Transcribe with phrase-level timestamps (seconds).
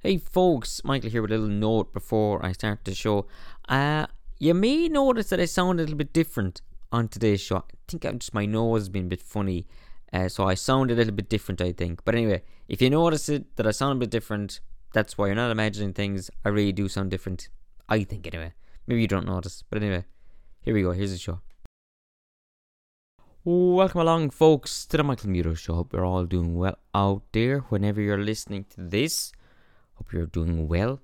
[0.00, 3.26] Hey folks, Michael here with a little note before I start the show.
[3.68, 4.06] Uh,
[4.38, 6.60] you may notice that I sound a little bit different
[6.92, 7.56] on today's show.
[7.56, 9.66] I think I'm just my nose has been a bit funny,
[10.12, 11.60] uh, so I sound a little bit different.
[11.60, 14.60] I think, but anyway, if you notice it that I sound a bit different,
[14.92, 16.30] that's why you're not imagining things.
[16.44, 17.48] I really do sound different.
[17.88, 18.52] I think anyway.
[18.86, 20.04] Maybe you don't notice, but anyway,
[20.60, 20.92] here we go.
[20.92, 21.40] Here's the show.
[23.44, 25.74] Welcome along, folks, to the Michael Muto Show.
[25.74, 27.60] Hope you're all doing well out there.
[27.70, 29.32] Whenever you're listening to this,
[29.98, 31.00] hope you're doing well.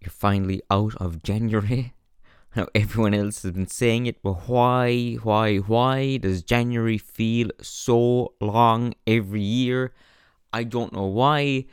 [0.00, 1.94] You're finally out of January.
[2.56, 8.34] Now everyone else has been saying it, but why, why, why does January feel so
[8.40, 9.92] long every year?
[10.52, 11.64] I don't know why.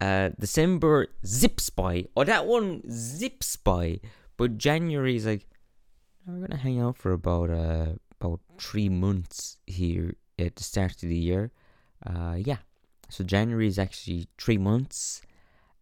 [0.00, 2.06] Uh, December zips by.
[2.16, 4.00] Oh, that one zips by.
[4.38, 5.46] But January is like,
[6.26, 11.08] we're gonna hang out for about uh about three months here at the start of
[11.10, 11.52] the year.
[12.06, 12.58] Uh, yeah.
[13.10, 15.20] So January is actually three months.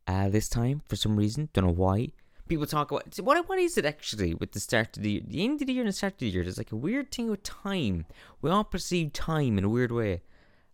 [0.08, 2.08] Uh, this time for some reason, don't know why.
[2.48, 5.44] People talk about what what is it actually with the start of the year, the
[5.44, 6.42] end of the year and the start of the year.
[6.42, 8.06] There's like a weird thing with time.
[8.40, 10.22] We all perceive time in a weird way.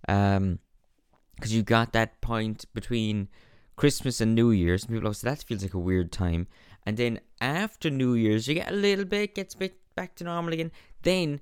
[0.06, 0.61] Um,
[1.34, 3.27] because you got that point between
[3.75, 4.86] Christmas and New Year's.
[4.86, 6.47] People always say that feels like a weird time,
[6.86, 10.25] and then after New Year's, you get a little bit gets a bit back to
[10.25, 10.70] normal again.
[11.03, 11.41] Then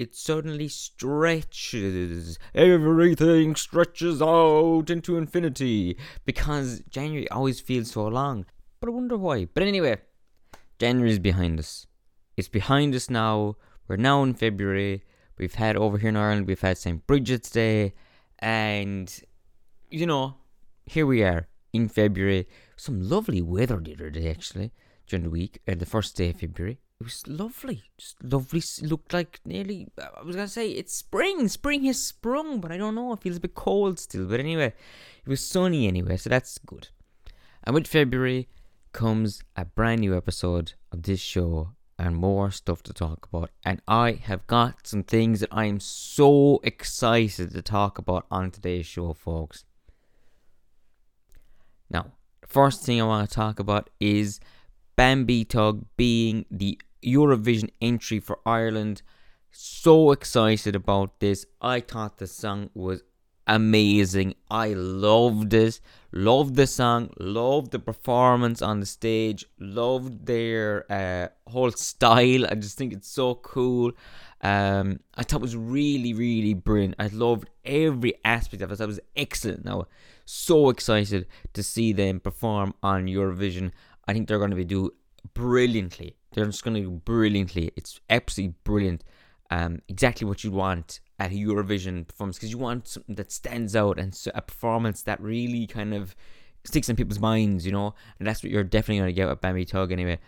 [0.00, 2.38] it suddenly stretches.
[2.54, 8.46] Everything stretches out into infinity because January always feels so long.
[8.80, 9.44] But I wonder why.
[9.52, 9.98] But anyway,
[10.78, 11.86] January is behind us.
[12.34, 13.56] It's behind us now.
[13.88, 15.04] We're now in February.
[15.36, 17.06] We've had over here in Ireland, we've had St.
[17.06, 17.92] Bridget's Day,
[18.38, 19.14] and
[19.90, 20.36] you know,
[20.86, 22.48] here we are in February.
[22.74, 24.72] Some lovely weather the other day, actually,
[25.06, 26.78] during the week, uh, the first day of February.
[27.00, 28.62] It was lovely, just lovely.
[28.82, 29.88] Looked like nearly.
[29.98, 31.48] Uh, I was gonna say it's spring.
[31.48, 33.14] Spring has sprung, but I don't know.
[33.14, 34.26] It feels a bit cold still.
[34.26, 34.74] But anyway,
[35.24, 36.88] it was sunny anyway, so that's good.
[37.64, 38.48] And with February
[38.92, 43.50] comes a brand new episode of this show and more stuff to talk about.
[43.64, 48.50] And I have got some things that I am so excited to talk about on
[48.50, 49.64] today's show, folks.
[51.88, 52.12] Now,
[52.46, 54.38] first thing I want to talk about is
[54.96, 59.02] Bambie Thug being the Eurovision entry for Ireland.
[59.50, 61.46] So excited about this.
[61.60, 63.02] I thought the song was
[63.46, 64.34] amazing.
[64.50, 65.80] I loved it.
[66.12, 67.10] Loved the song.
[67.18, 69.44] Loved the performance on the stage.
[69.58, 72.46] Loved their uh, whole style.
[72.46, 73.92] I just think it's so cool.
[74.40, 76.94] Um, I thought it was really, really brilliant.
[76.98, 78.78] I loved every aspect of it.
[78.78, 79.64] That was excellent.
[79.64, 79.86] Now,
[80.24, 83.72] so excited to see them perform on Eurovision.
[84.06, 84.92] I think they're going to be do
[85.34, 86.16] brilliantly.
[86.32, 87.72] They're just going to do brilliantly.
[87.76, 89.04] It's absolutely brilliant.
[89.50, 93.74] Um, exactly what you want at a Eurovision performance because you want something that stands
[93.74, 96.14] out and so a performance that really kind of
[96.64, 97.94] sticks in people's minds, you know.
[98.18, 100.18] And that's what you're definitely going to get with Bambie Thug anyway.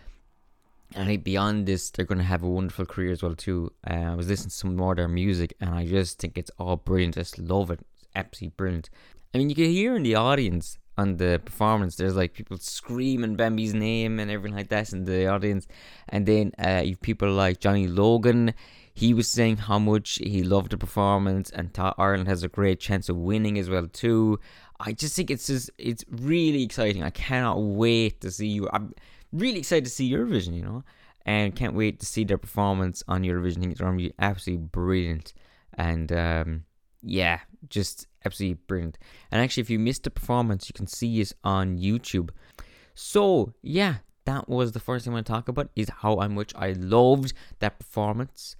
[0.93, 3.71] And I think beyond this, they're going to have a wonderful career as well too.
[3.89, 6.51] Uh, I was listening to some more of their music, and I just think it's
[6.59, 7.17] all brilliant.
[7.17, 7.79] I just love it.
[7.95, 8.89] It's absolutely brilliant.
[9.33, 13.35] I mean, you can hear in the audience on the performance, there's like people screaming
[13.35, 15.67] Bambie's name and everything like that in the audience.
[16.09, 18.53] And then uh, you people like Johnny Logan.
[18.95, 22.79] He was saying how much he loved the performance and thought Ireland has a great
[22.79, 24.39] chance of winning as well too.
[24.79, 27.03] I just think it's just it's really exciting.
[27.03, 28.69] I cannot wait to see you.
[28.71, 28.93] I'm
[29.31, 30.83] really excited to see Eurovision, you know,
[31.25, 33.57] and can't wait to see their performance on Eurovision.
[33.57, 35.33] I think it's going to be absolutely brilliant.
[35.73, 36.65] And um,
[37.01, 37.39] yeah,
[37.69, 38.97] just absolutely brilliant.
[39.31, 42.29] And actually, if you missed the performance, you can see it on YouTube.
[42.95, 43.95] So yeah,
[44.25, 47.33] that was the first thing I want to talk about is how much I loved
[47.59, 48.55] that performance.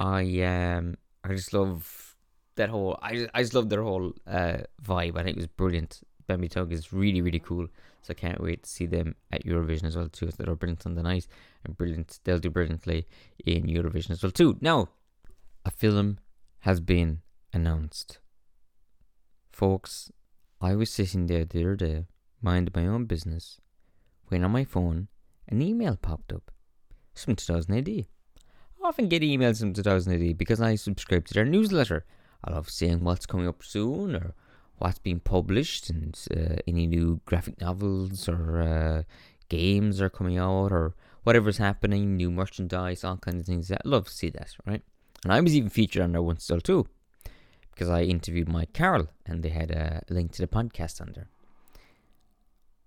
[0.00, 2.16] I um I just love
[2.56, 5.16] that whole I just, I just love their whole uh vibe.
[5.16, 6.00] I think it was brilliant.
[6.26, 7.68] Bambie Thug is really really cool.
[8.02, 10.26] So I can't wait to see them at Eurovision as well too.
[10.26, 11.26] They're brilliant on the night
[11.64, 12.20] and brilliant.
[12.24, 13.06] They'll do brilliantly
[13.46, 14.58] in Eurovision as well too.
[14.60, 14.88] Now,
[15.64, 16.18] a film
[16.60, 18.18] has been announced.
[19.54, 20.10] Folks,
[20.60, 22.06] I was sitting there the other day,
[22.42, 23.60] minding my own business,
[24.26, 25.06] when on my phone
[25.46, 26.50] an email popped up.
[27.14, 27.88] 2000 AD.
[27.88, 28.04] I
[28.82, 32.04] often get emails from 2000 AD because I subscribe to their newsletter.
[32.42, 34.34] I love seeing what's coming up soon or
[34.78, 39.02] what's being published and uh, any new graphic novels or uh,
[39.48, 43.70] games are coming out or whatever's happening, new merchandise, all kinds of things.
[43.70, 44.82] I love to see that, right?
[45.22, 46.88] And I was even featured on their once still too
[47.74, 51.28] because I interviewed Mike Carroll and they had a link to the podcast under.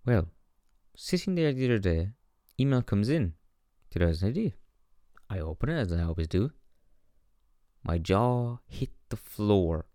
[0.05, 0.27] Well,
[0.95, 2.09] sitting there the other day,
[2.59, 3.33] email comes in.
[3.91, 4.53] 2000 AD.
[5.29, 6.51] I open it as I always do.
[7.83, 9.87] My jaw hit the floor.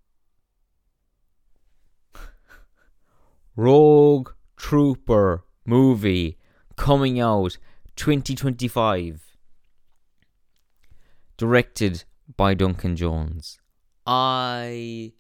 [3.57, 6.39] Rogue Trooper movie
[6.77, 7.57] coming out
[7.97, 9.37] 2025.
[11.39, 12.05] Directed
[12.37, 13.62] by Duncan Jones.
[14.07, 15.13] I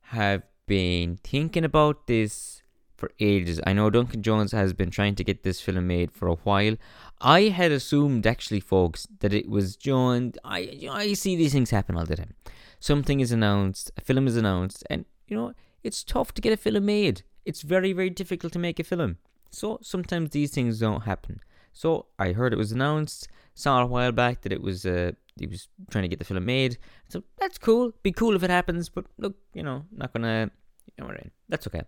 [0.00, 2.62] have been thinking about this
[2.96, 3.60] for ages.
[3.66, 6.76] I know Duncan Jones has been trying to get this film made for a while.
[7.20, 10.32] I had assumed, actually, folks, that it was John.
[10.44, 12.34] I I see these things happen all the time.
[12.80, 16.56] Something is announced, a film is announced, and you know it's tough to get a
[16.56, 17.22] film made.
[17.44, 19.18] It's very very difficult to make a film.
[19.50, 21.40] So sometimes these things don't happen.
[21.72, 25.46] So I heard it was announced, saw a while back that it was uh, he
[25.46, 26.78] was trying to get the film made.
[27.08, 27.92] So that's cool.
[28.02, 30.50] Be cool if it happens, but look, you know, not gonna,
[30.96, 31.14] you know,
[31.48, 31.82] that's okay.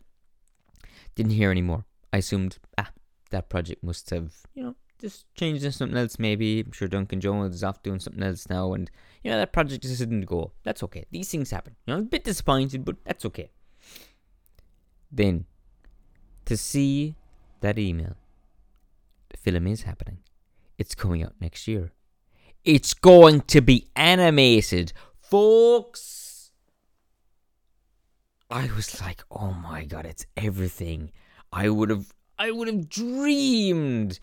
[1.15, 1.85] Didn't hear anymore.
[2.13, 2.91] I assumed, ah,
[3.31, 6.19] that project must have, you know, just changed into something else.
[6.19, 8.91] Maybe I'm sure Duncan Jones is off doing something else now, and
[9.23, 10.53] you know that project just didn't go.
[10.63, 11.05] That's okay.
[11.11, 11.77] These things happen.
[11.87, 13.51] You know, I'm a bit disappointed, but that's okay.
[15.11, 15.47] Then,
[16.47, 17.15] to see
[17.61, 18.17] that email,
[19.29, 20.19] the film is happening.
[20.79, 21.93] It's coming out next year.
[22.67, 26.51] It's going to be animated, folks.
[28.51, 31.13] I was like, oh my god, it's everything
[31.53, 34.19] I would have I would have dreamed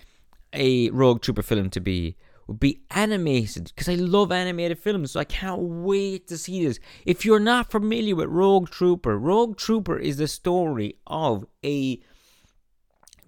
[0.51, 2.17] a Rogue Trooper film to be
[2.47, 6.81] would be animated because I love animated films, so I can't wait to see this.
[7.05, 12.01] If you're not familiar with Rogue Trooper, Rogue Trooper is the story of a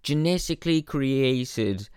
[0.04, 1.88] genetically created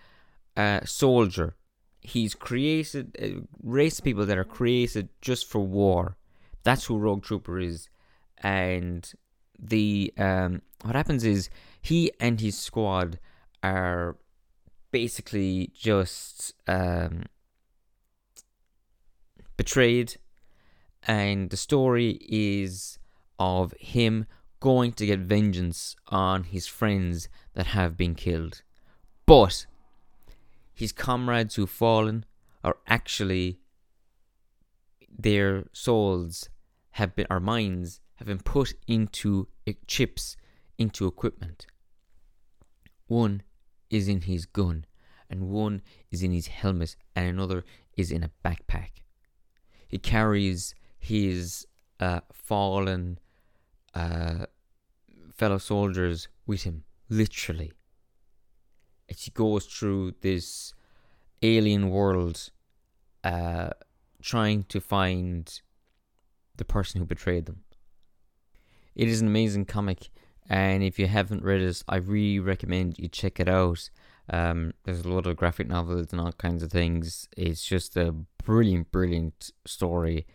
[0.55, 1.57] uh, soldier
[2.01, 6.17] he's created a race of people that are created just for war.
[6.63, 7.89] That's who Rogue Trooper is,
[8.37, 9.11] and
[9.57, 11.49] the um, what happens is
[11.81, 13.19] he and his squad
[13.63, 14.17] are
[14.91, 17.23] basically just um,
[19.57, 20.17] betrayed,
[21.03, 22.99] and the story is
[23.37, 24.25] of him
[24.59, 28.61] going to get vengeance on his friends that have been killed.
[29.25, 29.65] But
[30.79, 32.23] his comrades who've fallen
[32.63, 33.59] are actually
[35.09, 36.47] their souls
[36.91, 39.49] have been our minds have been put into
[39.87, 40.37] chips
[40.77, 41.67] into equipment.
[43.07, 43.43] One
[43.89, 44.85] is in his gun
[45.29, 45.81] and one
[46.11, 47.65] is in his helmet and another
[47.97, 49.03] is in a backpack.
[49.85, 51.67] He carries his
[51.99, 53.19] uh, fallen
[53.93, 54.45] uh,
[55.35, 57.73] fellow soldiers with him literally
[59.09, 60.73] as he goes through this
[61.41, 62.49] alien world,
[63.23, 63.69] uh,
[64.21, 65.61] trying to find
[66.57, 67.61] the person who betrayed them.
[68.95, 70.09] It is an amazing comic,
[70.49, 73.89] and if you haven't read it, I really recommend you check it out.
[74.29, 77.27] Um, there's a lot of graphic novels and all kinds of things.
[77.35, 78.13] It's just a
[78.43, 80.27] brilliant, brilliant story.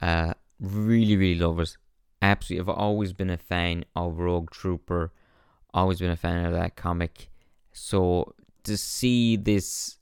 [0.00, 1.76] Uh, really, really love it.
[2.22, 5.12] Absolutely, I've always been a fan of Rogue Trooper.
[5.74, 7.28] Always been a fan of that comic.
[7.74, 9.98] So to see this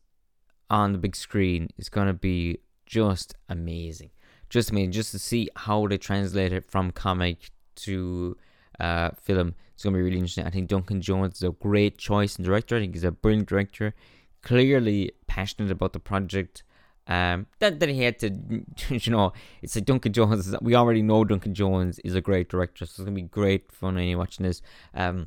[0.71, 4.11] on the big screen is going to be just amazing.
[4.49, 4.93] Just amazing.
[4.93, 8.37] Just to see how they translate it from comic to
[8.79, 9.55] uh, film.
[9.75, 10.47] It's going to be really interesting.
[10.47, 12.77] I think Duncan Jones is a great choice and director.
[12.77, 13.95] I think he's a brilliant director.
[14.43, 16.63] Clearly passionate about the project.
[17.07, 18.31] Um, that, that he had to,
[18.89, 19.33] you know,
[19.63, 20.55] it's like Duncan Jones.
[20.61, 23.99] We already know Duncan Jones is a great director, so it's gonna be great fun
[23.99, 24.63] you're watching this.
[24.95, 25.27] Um,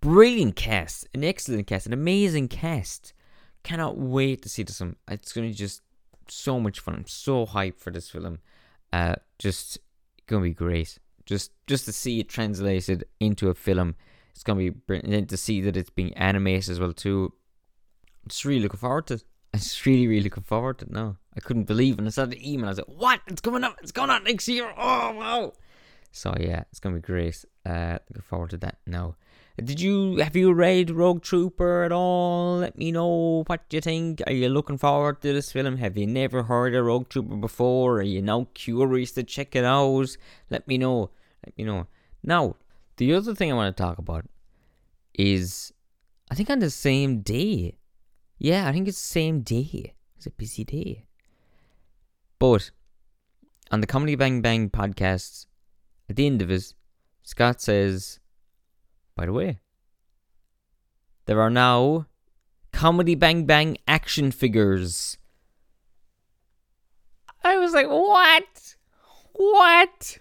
[0.00, 3.12] brilliant cast, an excellent cast, an amazing cast.
[3.62, 4.96] Cannot wait to see this film.
[5.10, 5.82] It's gonna be just
[6.28, 6.94] so much fun.
[6.94, 8.38] I'm so hyped for this film.
[8.92, 9.78] Uh, just
[10.26, 10.98] gonna be great.
[11.26, 13.96] Just just to see it translated into a film,
[14.32, 15.28] it's gonna be brilliant.
[15.30, 17.32] To see that it's being animated as well too.
[18.22, 19.24] I'm just really looking forward to it.
[19.52, 21.16] I'm just really, really looking forward to it now.
[21.36, 22.66] I couldn't believe when I saw the email.
[22.66, 23.20] I was like, "What?
[23.26, 23.76] It's coming up!
[23.82, 24.72] It's going out next year!
[24.76, 25.52] Oh wow!"
[26.12, 27.44] So yeah, it's gonna be great.
[27.66, 29.16] Uh, looking forward to that now.
[29.64, 32.58] Did you have you read Rogue Trooper at all?
[32.58, 34.22] Let me know what you think.
[34.24, 35.78] Are you looking forward to this film?
[35.78, 37.96] Have you never heard of Rogue Trooper before?
[37.96, 40.16] Are you now curious to check it out?
[40.48, 41.10] Let me know.
[41.44, 41.88] Let me know.
[42.22, 42.54] Now,
[42.98, 44.26] the other thing I want to talk about
[45.14, 45.72] is
[46.30, 47.78] I think on the same day.
[48.38, 49.94] Yeah, I think it's the same day.
[50.16, 51.06] It's a busy day.
[52.38, 52.70] But
[53.72, 55.46] on the Comedy Bang Bang podcast,
[56.08, 56.74] at the end of it,
[57.24, 58.20] Scott says
[59.18, 59.58] by the way,
[61.26, 62.06] there are now
[62.72, 65.18] Comedy Bang Bang action figures.
[67.42, 68.76] I was like, what?
[69.32, 70.18] What?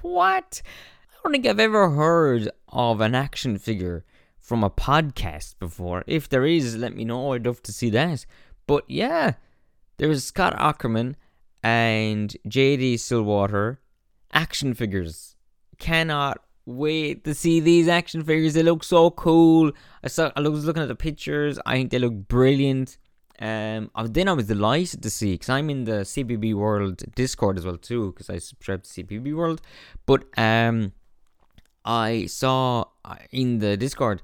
[0.00, 0.62] What?
[0.64, 4.06] I don't think I've ever heard of an action figure
[4.40, 6.02] from a podcast before.
[6.06, 7.34] If there is, let me know.
[7.34, 8.24] I'd love to see that.
[8.66, 9.34] But yeah,
[9.98, 11.16] there's Scott Aukerman
[11.62, 13.78] and JD Stillwater
[14.32, 15.36] action figures.
[15.78, 18.54] Cannot wait to see these action figures.
[18.54, 19.72] They look so cool.
[20.04, 20.30] I saw.
[20.36, 21.58] I was looking at the pictures.
[21.66, 22.98] I think they look brilliant.
[23.40, 27.64] Um, then I was delighted to see because I'm in the CBB World Discord as
[27.64, 29.62] well too because I subscribe to CBB World.
[30.06, 30.92] But um,
[31.84, 34.22] I saw uh, in the Discord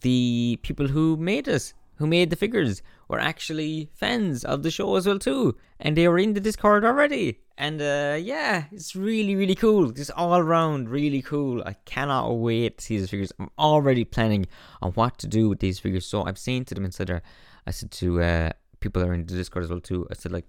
[0.00, 4.96] the people who made us, who made the figures, were actually fans of the show
[4.96, 7.40] as well too, and they were in the Discord already.
[7.58, 9.90] And uh, yeah, it's really really cool.
[9.90, 11.62] Just all around really cool.
[11.64, 13.32] I cannot wait to see these figures.
[13.38, 14.46] I'm already planning
[14.80, 16.06] on what to do with these figures.
[16.06, 17.22] So I'm saying to them inside there
[17.66, 20.06] I said to uh, people that are in the Discord as well too.
[20.10, 20.46] I said like,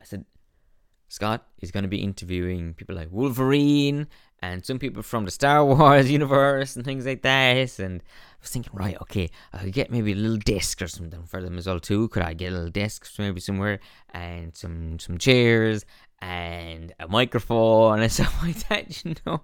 [0.00, 0.24] I said,
[1.08, 4.08] Scott is going to be interviewing people like Wolverine
[4.42, 7.78] and some people from the Star Wars universe and things like that.
[7.78, 11.24] And I was thinking, right, okay, I could get maybe a little desk or something
[11.24, 12.08] for them as well too.
[12.08, 13.80] Could I get a little desk maybe somewhere
[14.10, 15.84] and some some chairs
[16.20, 19.40] and a microphone and stuff like that, you know?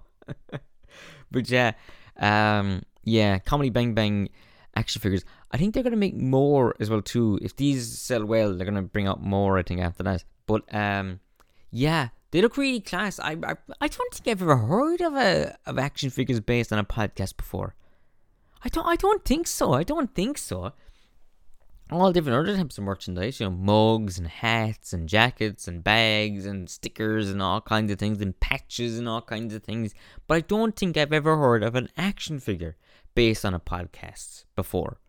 [1.31, 1.73] but yeah,
[2.17, 4.29] um, yeah, comedy bang bang
[4.75, 5.25] action figures.
[5.51, 7.39] I think they're gonna make more as well too.
[7.41, 9.57] If these sell well, they're gonna bring out more.
[9.57, 10.23] I think after that.
[10.45, 11.19] But um,
[11.71, 13.19] yeah, they look really class.
[13.19, 16.79] I I, I don't think I've ever heard of a of action figures based on
[16.79, 17.75] a podcast before.
[18.63, 19.73] I don't I don't think so.
[19.73, 20.73] I don't think so.
[21.89, 26.45] All different other types of merchandise, you know, mugs and hats and jackets and bags
[26.45, 29.93] and stickers and all kinds of things and patches and all kinds of things.
[30.25, 32.77] But I don't think I've ever heard of an action figure
[33.13, 35.01] based on a podcast before.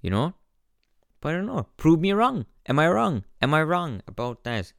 [0.00, 0.34] You know?
[1.20, 1.66] But I don't know.
[1.76, 2.46] Prove me wrong.
[2.66, 3.24] Am I wrong?
[3.42, 4.72] Am I wrong about that?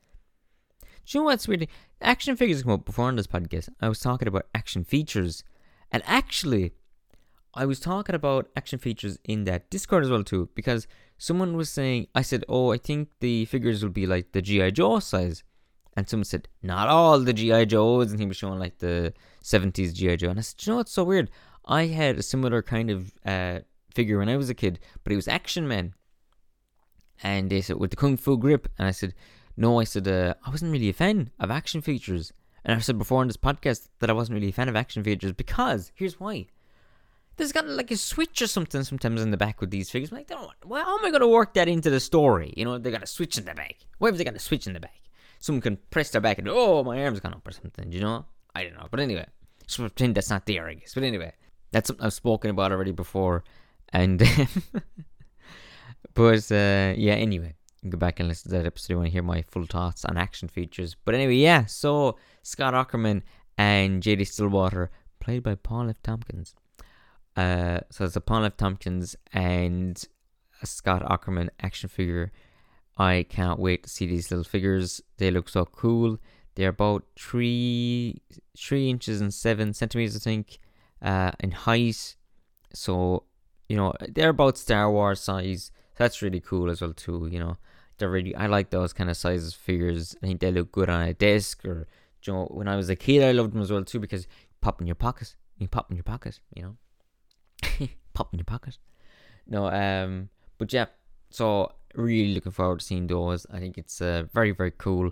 [1.06, 1.68] Do you know what's weird?
[2.02, 3.70] Action figures come up before on this podcast.
[3.82, 5.44] I was talking about action features.
[5.92, 6.74] And actually,
[7.54, 11.70] I was talking about action features in that Discord as well too, because someone was
[11.70, 15.44] saying, I said, oh, I think the figures will be like the GI Joe size,
[15.98, 19.94] and someone said, not all the GI Joes, and he was showing like the 70s
[19.94, 21.30] GI Joe, and I said, you know what's so weird?
[21.66, 23.60] I had a similar kind of uh,
[23.94, 25.94] figure when I was a kid, but it was Action Man.
[27.24, 28.68] And they said, with the Kung Fu grip.
[28.80, 29.14] And I said,
[29.62, 32.34] no, I said, uh, I wasn't really a fan of action features.
[32.66, 35.04] And I've said before on this podcast that I wasn't really a fan of action
[35.04, 36.48] features because here's why.
[37.38, 40.12] There's got like a switch or something sometimes in the back with these figures.
[40.12, 42.54] I'm like, don't, well, how am I going to work that into the story?
[42.58, 43.78] You know, they got a switch in the back.
[44.00, 45.02] Why have they got a switch in the back?
[45.40, 48.26] Someone can press their back and, oh, my arm's gone up or something, you know?
[48.56, 48.88] I don't know.
[48.90, 49.28] But anyway,
[49.76, 50.96] pretend that's not there, I guess.
[50.96, 51.34] But anyway,
[51.72, 53.44] that's something I've spoken about already before.
[53.90, 54.20] And
[56.14, 57.56] but uh, yeah, anyway,
[57.90, 58.94] go back and listen to that episode.
[58.94, 60.96] You want to hear my full thoughts on action features.
[61.04, 61.66] But anyway, yeah.
[61.66, 63.24] So Scott Aukerman
[63.58, 64.26] and J.D.
[64.26, 66.02] Stillwater, played by Paul F.
[66.04, 66.56] Tompkins.
[67.36, 68.58] Uh, so it's a Paul F.
[68.58, 70.04] Tompkins and
[70.62, 72.32] a Scott Aukerman action figure.
[72.98, 75.02] I can't wait to see these little figures.
[75.18, 76.18] They look so cool.
[76.56, 78.22] They're about three
[78.58, 80.60] three inches and seven centimeters, I think,
[81.02, 82.16] uh, in height.
[82.74, 83.24] So
[83.70, 85.72] you know, they're about Star Wars size.
[85.96, 87.30] That's really cool as well too.
[87.32, 87.58] You know,
[88.02, 90.16] they're really I like those kind of sizes figures.
[90.22, 91.88] I think they look good on a desk or
[92.24, 94.28] you know, when I was a kid I loved them as well too because
[94.60, 95.36] pop in your pockets.
[95.58, 97.88] You pop in your pockets, you know.
[98.14, 98.80] pop in your pockets.
[99.48, 100.88] No, um but yeah,
[101.30, 103.46] so really looking forward to seeing those.
[103.52, 105.12] I think it's uh, very, very cool.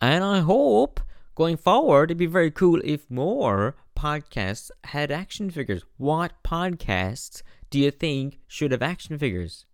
[0.00, 1.00] And I hope
[1.34, 5.82] going forward it'd be very cool if more podcasts had action figures.
[5.96, 9.66] What podcasts do you think should have action figures?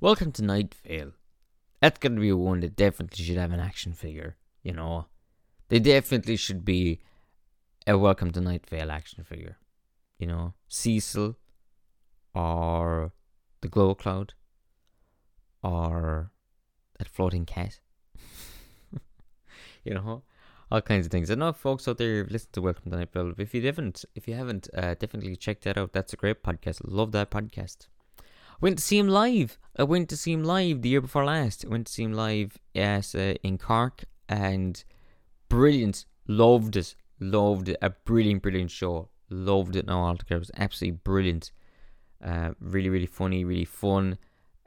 [0.00, 1.12] Welcome to Night Vale.
[1.80, 5.06] That's gonna be one that definitely should have an action figure, you know.
[5.68, 7.00] They definitely should be
[7.86, 9.58] a Welcome to Night Vale action figure.
[10.18, 11.36] You know, Cecil
[12.34, 13.12] or
[13.60, 14.34] the Glow Cloud
[15.62, 16.30] or
[16.98, 17.80] that floating cat.
[19.84, 20.22] you know,
[20.70, 21.30] all kinds of things.
[21.30, 23.34] I know folks out there listen to Welcome to Night Vale.
[23.36, 25.92] If you haven't, if you haven't, uh, definitely check that out.
[25.92, 26.80] That's a great podcast.
[26.84, 27.88] Love that podcast.
[28.60, 29.58] Went to see him live.
[29.78, 31.64] I went to see him live the year before last.
[31.64, 34.82] I went to see him live yes, uh, in Cork and
[35.48, 36.06] brilliant.
[36.26, 36.94] Loved it.
[37.20, 37.76] Loved it.
[37.82, 39.08] A brilliant, brilliant show.
[39.28, 40.36] Loved it No altogether.
[40.36, 41.52] It was absolutely brilliant.
[42.24, 44.16] Uh, really, really funny, really fun,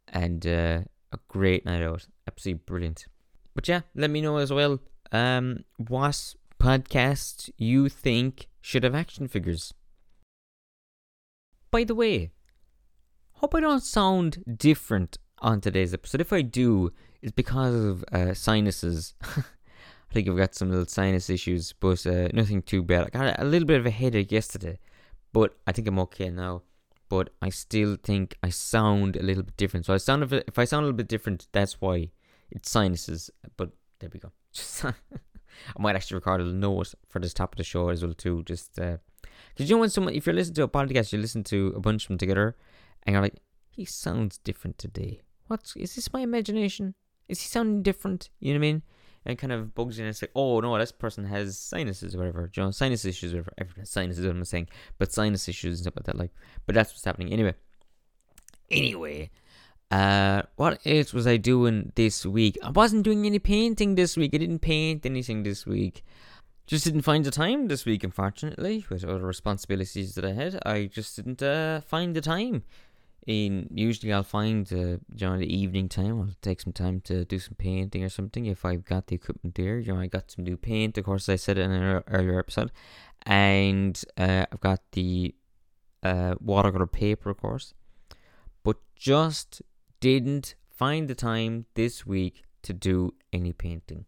[0.07, 0.81] and uh,
[1.11, 2.05] a great night out.
[2.27, 3.07] Absolutely brilliant.
[3.55, 4.79] But yeah, let me know as well
[5.11, 9.73] um, what podcast you think should have action figures.
[11.71, 12.31] By the way,
[13.39, 16.19] hope I don't sound different on today's episode.
[16.19, 16.91] If I do,
[17.21, 19.13] it's because of uh, sinuses.
[19.23, 23.05] I think I've got some little sinus issues, but uh, nothing too bad.
[23.05, 24.77] I got a little bit of a headache yesterday,
[25.31, 26.63] but I think I'm okay now.
[27.07, 29.85] But I still think I sound a little bit different.
[29.85, 32.09] So I sound if, if I sound a little bit different, that's why
[32.51, 33.31] it's sinuses.
[33.55, 34.31] But there we go.
[34.83, 38.43] I might actually record a note for this top of the show as well too.
[38.43, 38.99] Just because
[39.59, 41.79] uh, you know when someone, if you're listening to a podcast, you listen to a
[41.79, 42.55] bunch of them together,
[43.03, 43.39] and you're like,
[43.69, 45.21] he sounds different today.
[45.47, 46.95] What's is this my imagination?
[47.27, 48.29] Is he sounding different?
[48.39, 48.83] You know what I mean?
[49.25, 52.19] And kind of bugs you and it's like, oh no, this person has sinuses or
[52.19, 52.49] whatever.
[52.55, 53.53] You know, sinus issues or whatever.
[53.57, 54.69] Everyone has sinuses, what I'm saying.
[54.97, 56.17] But sinus issues and stuff like that.
[56.17, 56.31] Like,
[56.65, 57.31] but that's what's happening.
[57.33, 57.53] Anyway.
[58.71, 59.29] Anyway.
[59.91, 62.57] Uh, what else was I doing this week?
[62.63, 64.31] I wasn't doing any painting this week.
[64.33, 66.03] I didn't paint anything this week.
[66.67, 70.59] Just didn't find the time this week, unfortunately, with other responsibilities that I had.
[70.63, 72.63] I just didn't uh, find the time.
[73.27, 76.19] In usually, I'll find uh, during the evening time.
[76.19, 79.55] I'll take some time to do some painting or something if I've got the equipment
[79.55, 79.77] there.
[79.77, 80.97] You know, I got some new paint.
[80.97, 82.71] Of course, I said in an earlier episode,
[83.23, 85.35] and uh, I've got the
[86.01, 87.73] uh, watercolor paper, of course.
[88.63, 89.61] But just
[89.99, 94.05] didn't find the time this week to do any painting.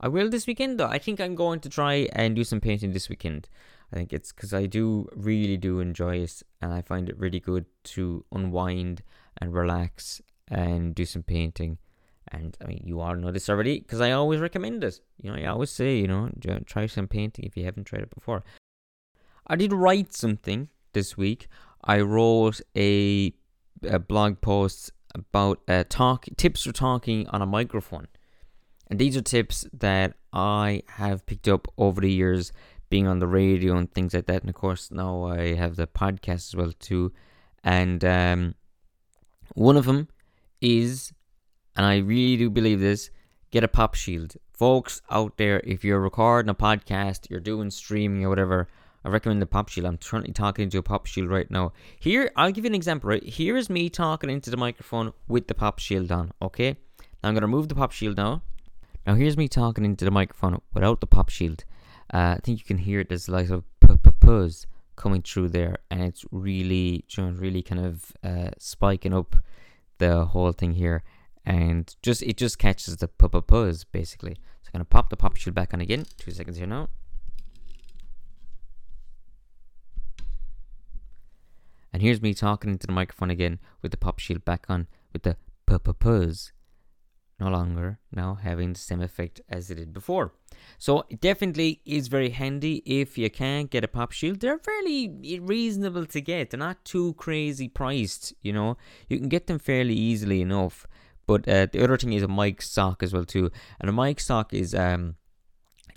[0.00, 0.88] I will this weekend though.
[0.88, 3.48] I think I'm going to try and do some painting this weekend.
[3.92, 7.40] I think it's because I do really do enjoy it and I find it really
[7.40, 9.02] good to unwind
[9.38, 11.78] and relax and do some painting.
[12.28, 15.00] And I mean, you all know this already because I always recommend it.
[15.20, 16.30] You know, I always say, you know,
[16.64, 18.44] try some painting if you haven't tried it before.
[19.46, 21.48] I did write something this week.
[21.84, 23.34] I wrote a
[23.88, 28.06] uh, blog post about uh, talk tips for talking on a microphone,
[28.88, 32.52] and these are tips that I have picked up over the years,
[32.92, 34.42] being on the radio and things like that.
[34.42, 37.10] And of course, now I have the podcast as well too.
[37.64, 38.54] And um,
[39.54, 40.08] one of them
[40.60, 41.10] is,
[41.74, 43.10] and I really do believe this,
[43.50, 45.62] get a pop shield, folks out there.
[45.64, 48.68] If you're recording a podcast, you're doing streaming or whatever
[49.06, 49.86] I recommend the Pop Shield.
[49.86, 51.72] I'm currently talking into a Pop Shield right now.
[51.98, 53.24] Here, I'll give you an example, right?
[53.24, 56.76] Here is me talking into the microphone with the Pop Shield on, okay?
[57.20, 58.42] Now I'm going to remove the Pop Shield now.
[59.04, 61.64] Now here's me talking into the microphone without the Pop Shield.
[62.12, 63.04] Uh, I think you can hear.
[63.04, 63.64] There's like a
[64.20, 64.66] buzz
[64.96, 69.36] coming through there, and it's really, really kind of uh, spiking up
[69.98, 71.02] the whole thing here,
[71.44, 74.34] and just it just catches the buzz basically.
[74.62, 76.04] So I'm gonna pop the Pop Shield back on again.
[76.18, 76.88] Two seconds here now.
[81.92, 85.24] And here's me talking into the microphone again with the pop shield back on with
[85.24, 86.52] the puzz.
[87.42, 90.32] No longer now having the same effect as it did before.
[90.78, 94.38] So it definitely is very handy if you can get a pop shield.
[94.38, 96.50] They're fairly reasonable to get.
[96.50, 98.76] They're not too crazy priced, you know.
[99.08, 100.86] You can get them fairly easily enough.
[101.26, 103.50] But uh, the other thing is a mic sock as well too.
[103.80, 105.16] And a mic sock is um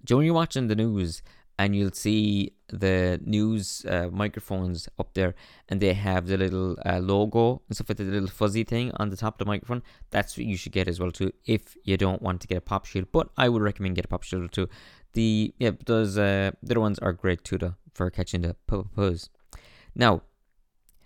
[0.09, 1.21] when you're watching the news
[1.57, 5.35] and you'll see the news uh, microphones up there
[5.69, 9.09] and they have the little uh, logo and stuff like the little fuzzy thing on
[9.09, 9.83] the top of the microphone.
[10.09, 12.61] That's what you should get as well too if you don't want to get a
[12.61, 13.07] pop shield.
[13.11, 14.67] But I would recommend get a pop shield too.
[15.13, 17.57] The yeah, those uh, other ones are great too
[17.93, 19.29] for catching the buzz.
[19.95, 20.23] Now,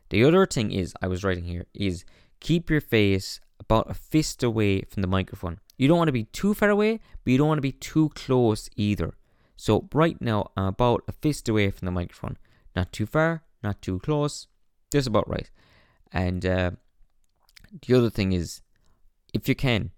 [0.10, 2.06] the other thing is I was writing here is
[2.40, 5.60] keep your face about a fist away from the microphone.
[5.78, 8.10] You don't want to be too far away, but you don't want to be too
[8.16, 9.14] close either.
[9.60, 12.38] So right now I'm about a fist away from the microphone.
[12.78, 14.48] Not too far, not too close,
[14.90, 15.52] just about right.
[16.14, 16.72] And uh,
[17.86, 18.62] the other thing is,
[19.34, 19.92] if you can,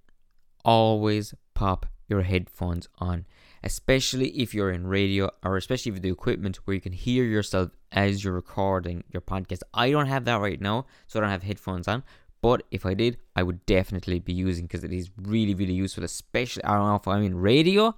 [0.66, 3.28] always pop your headphones on,
[3.64, 7.70] especially if you're in radio or especially with the equipment where you can hear yourself
[7.92, 9.62] as you're recording your podcast.
[9.76, 12.02] I don't have that right now, so I don't have headphones on.
[12.42, 16.04] But if I did, I would definitely be using because it is really, really useful,
[16.04, 17.96] especially I don't know if I'm in radio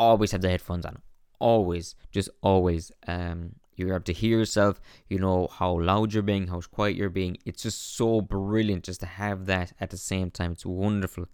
[0.00, 1.02] always have the headphones on.
[1.38, 2.90] Always, just always.
[3.06, 4.80] Um, you're able to hear yourself.
[5.08, 7.38] You know how loud you're being, how quiet you're being.
[7.46, 10.52] It's just so brilliant just to have that at the same time.
[10.52, 11.26] It's wonderful.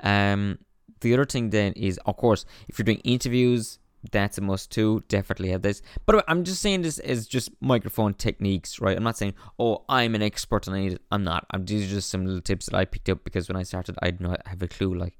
[0.00, 0.58] Um,
[1.00, 3.78] the other thing then is, of course, if you're doing interviews,
[4.10, 5.04] that's a must too.
[5.06, 5.80] Definitely have this.
[6.06, 8.96] But I'm just saying this as just microphone techniques, right?
[8.96, 11.02] I'm not saying, oh, I'm an expert and I need it.
[11.12, 11.46] I'm not.
[11.52, 13.96] I'm, these are just some little tips that I picked up because when I started,
[14.02, 14.94] I did not have a clue.
[14.94, 15.18] Like,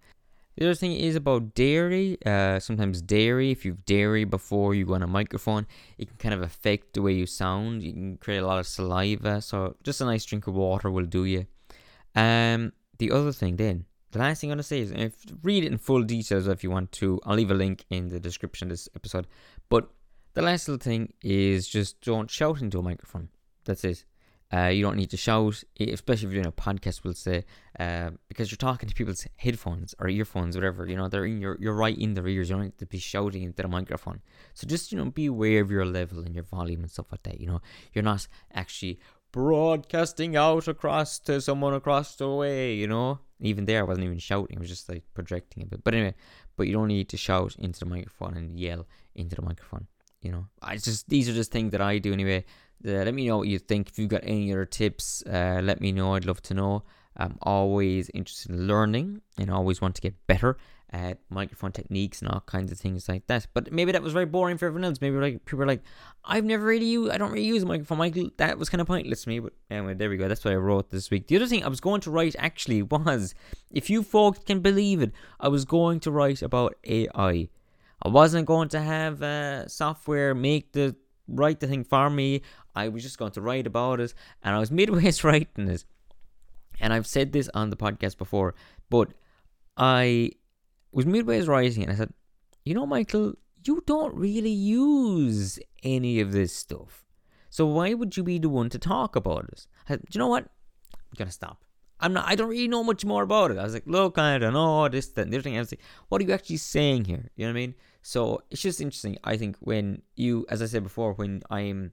[0.57, 2.19] the other thing is about dairy.
[2.25, 5.67] Uh, sometimes dairy, if you've dairy before you go on a microphone,
[5.99, 7.83] it can kind of affect the way you sound.
[7.83, 9.41] You can create a lot of saliva.
[9.41, 11.47] So just a nice drink of water will do you.
[12.15, 15.73] Um, the other thing then, the last thing I'm gonna say is if read it
[15.73, 17.19] in full details if you want to.
[17.25, 19.27] I'll leave a link in the description of this episode.
[19.71, 19.88] But
[20.35, 23.31] the last little thing is just don't shout into a microphone.
[23.65, 24.05] That's it.
[24.55, 27.05] Uh, you don't need to shout, especially if you're doing a podcast.
[27.05, 27.45] We'll say
[27.81, 30.87] uh, because you're talking to people's headphones or earphones, whatever.
[30.87, 32.51] You know, they're in your, you're right in their ears.
[32.51, 34.21] You don't need to be shouting into the microphone.
[34.53, 37.23] So just you know, be aware of your level and your volume and stuff like
[37.23, 37.41] that.
[37.41, 37.61] You know,
[37.95, 39.01] you're not actually
[39.33, 42.75] broadcasting out across to someone across the way.
[42.75, 44.59] You know, even there, I wasn't even shouting.
[44.59, 45.83] I was just like projecting a bit.
[45.83, 46.15] But anyway,
[46.57, 49.87] but you don't need to shout into the microphone and yell into the microphone.
[50.21, 52.45] You know, I just these are just things that I do anyway.
[52.87, 53.88] Uh, let me know what you think.
[53.88, 56.14] If you've got any other tips, uh, let me know.
[56.14, 56.85] I'd love to know.
[57.16, 60.57] I'm always interested in learning and always want to get better
[60.92, 63.47] at microphone techniques and all kinds of things like that.
[63.55, 65.01] But maybe that was very boring for everyone else.
[65.01, 65.83] Maybe like people are like,
[66.25, 67.99] I've never really used, I don't really use a microphone.
[67.99, 69.38] Michael, that was kind of pointless to me.
[69.38, 70.29] But anyway, there we go.
[70.29, 71.29] That's what I wrote this week.
[71.29, 73.35] The other thing I was going to write actually was,
[73.71, 77.49] if you folks can believe it, I was going to write about AI.
[78.05, 80.97] I wasn't going to have uh, software make the
[81.28, 82.42] write the thing for me.
[82.74, 85.85] I was just going to write about it, and I was midway writing it.
[86.80, 88.54] And I've said this on the podcast before,
[88.90, 89.12] but
[89.76, 90.30] I
[90.90, 91.85] was midway writing it.
[91.85, 92.12] And I said,
[92.64, 97.04] you know, Michael, you don't really use any of this stuff.
[97.50, 99.66] So why would you be the one to talk about it?
[99.87, 100.44] I said, do you know what?
[100.94, 101.64] I'm gonna stop.
[102.00, 102.24] I'm not.
[102.26, 103.58] I don't really know much more about it.
[103.58, 105.56] I was like, look, I don't know this, that, and thing.
[105.56, 107.30] I was like, what are you actually saying here?
[107.37, 107.74] You know what I mean?
[108.03, 109.17] So it's just interesting.
[109.25, 111.93] I think when you, as I said before, when I'm,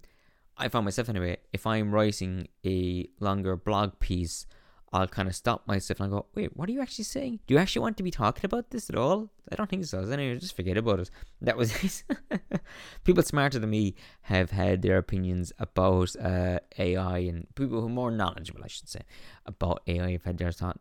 [0.58, 1.38] I found myself anyway.
[1.54, 4.46] If I'm writing a longer blog piece
[4.92, 7.40] I'll kind of stop myself and I go, wait, what are you actually saying?
[7.46, 9.30] Do you actually want to be talking about this at all?
[9.52, 10.00] I don't think so.
[10.02, 11.12] Anyway, just forget about it.
[11.42, 12.04] That was it.
[13.04, 17.90] people smarter than me have had their opinions about uh, AI, and people who are
[17.90, 19.02] more knowledgeable, I should say,
[19.46, 20.80] about AI have had their thoughts.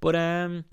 [0.00, 0.64] But um,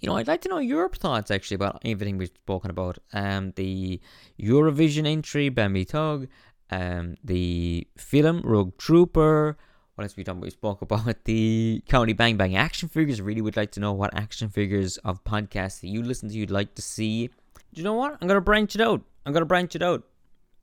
[0.00, 2.98] you know, I'd like to know your thoughts actually about everything we've spoken about.
[3.12, 4.00] Um, the
[4.40, 6.28] Eurovision entry, Bambie Thug,
[6.70, 9.56] um, the film Rogue Trooper
[9.94, 10.40] what else we done?
[10.40, 13.20] We spoke about the Comedy Bang Bang action figures.
[13.20, 16.50] Really would like to know what action figures of podcasts that you listen to you'd
[16.50, 17.28] like to see.
[17.28, 18.16] Do you know what?
[18.20, 19.02] I'm gonna branch it out.
[19.24, 20.04] I'm gonna branch it out.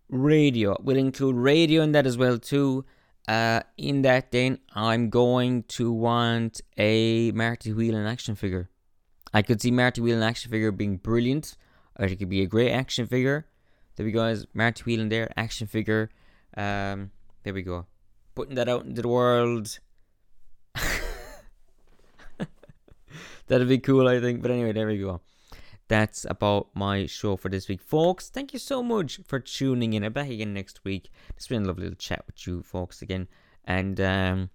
[0.10, 0.76] Radio.
[0.82, 2.86] We'll include radio in that as well too.
[3.28, 8.70] Uh, in that then I'm going to want a Marty Whelan action figure.
[9.34, 11.56] I could see Marty Whelan action figure being brilliant.
[12.00, 13.48] Or it could be a great action figure.
[13.96, 14.36] There we go.
[14.54, 16.10] Marty Whelan there, action figure.
[16.56, 17.12] Um,
[17.44, 17.86] there we go
[18.36, 19.80] putting that out into the world.
[23.48, 24.42] That'd be cool, I think.
[24.42, 25.22] But anyway, there we go.
[25.88, 28.30] That's about my show for this week, folks.
[28.30, 30.04] Thank you so much for tuning in.
[30.06, 31.12] I'm back again next week.
[31.36, 33.28] It's been a lovely little chat with you, folks, again.
[33.66, 34.50] And um,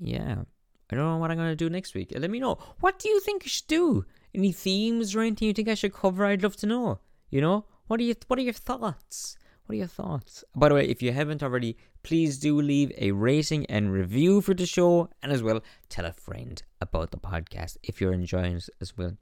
[0.00, 0.44] yeah,
[0.92, 2.12] I don't know what I'm gonna do next week.
[2.14, 2.58] Let me know.
[2.80, 4.04] What do you think I should do?
[4.34, 6.26] Any themes or anything you think I should cover?
[6.26, 6.98] I'd love to know.
[7.30, 8.14] You know, what are you?
[8.26, 9.38] What are your thoughts?
[9.64, 10.44] What are your thoughts?
[10.54, 14.52] By the way, if you haven't already, please do leave a rating and review for
[14.52, 18.68] the show, and as well tell a friend about the podcast if you're enjoying it
[18.82, 19.16] as well.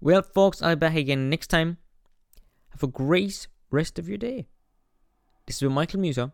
[0.00, 1.78] Well, folks, I'll be back again next time.
[2.70, 4.48] Have a great rest of your day.
[5.46, 6.32] This is Michael Musa,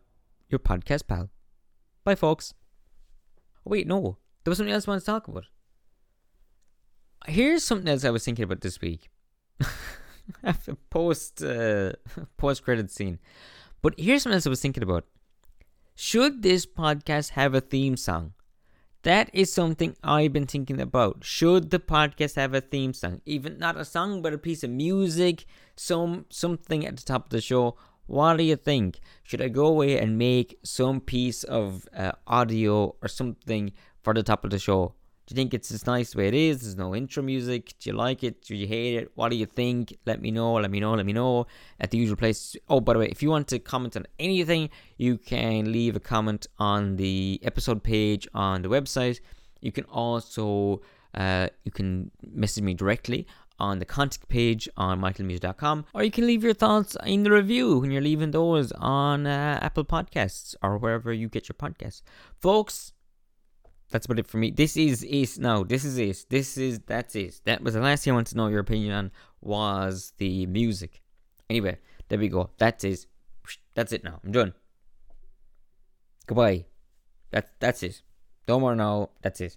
[0.48, 1.29] your podcast pal.
[2.05, 2.55] Bye, folks.
[3.66, 4.16] Oh, wait, no,
[4.48, 5.44] there was something else I wanted to talk about.
[7.26, 9.11] Here's something else I was thinking about this week.
[10.90, 11.92] post uh,
[12.38, 13.18] post credit scene.
[13.82, 15.04] But here's something else I was thinking about.
[15.94, 18.32] Should this podcast have a theme song?
[19.02, 21.24] That is something I've been thinking about.
[21.24, 23.20] Should the podcast have a theme song?
[23.26, 25.44] Even not a song, but a piece of music,
[25.76, 27.76] some something at the top of the show.
[28.06, 29.00] What do you think?
[29.24, 33.72] Should I go away and make some piece of uh, audio or something
[34.08, 34.94] for the top of the show?
[35.26, 36.62] Do you think it's as nice the way it is?
[36.62, 37.74] There's no intro music.
[37.78, 38.40] Do you like it?
[38.40, 39.12] Do you hate it?
[39.16, 39.94] What do you think?
[40.06, 40.54] Let me know.
[40.54, 40.94] Let me know.
[40.94, 41.46] Let me know
[41.78, 42.56] at the usual place.
[42.70, 46.00] Oh, by the way, if you want to comment on anything, you can leave a
[46.00, 49.20] comment on the episode page on the website.
[49.60, 50.80] You can also
[51.12, 53.26] uh, you can message me directly
[53.58, 57.78] on the contact page on michaelmusa.com or you can leave your thoughts in the review
[57.78, 62.00] when you're leaving those on uh, Apple Podcasts or wherever you get your podcasts.
[62.38, 62.92] Folks,
[63.90, 64.51] that's about it for me.
[64.51, 66.27] This is is no, this is it.
[66.29, 67.40] This is that's it.
[67.44, 71.01] That was the last thing I want to know your opinion on was the music.
[71.48, 72.51] Anyway, there we go.
[72.59, 73.07] That's it.
[73.74, 74.20] That's it now.
[74.24, 74.53] I'm done.
[76.27, 76.66] Goodbye.
[77.31, 78.03] That that's it.
[78.46, 79.11] Don't more now.
[79.22, 79.57] That's it.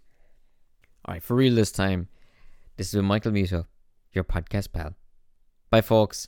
[1.07, 2.07] Alright, for real this time.
[2.77, 3.65] This is Michael Muto,
[4.13, 4.95] your podcast pal.
[5.69, 6.27] Bye folks.